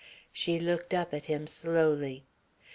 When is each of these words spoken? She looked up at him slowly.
She 0.33 0.59
looked 0.59 0.95
up 0.95 1.13
at 1.13 1.25
him 1.25 1.45
slowly. 1.45 2.25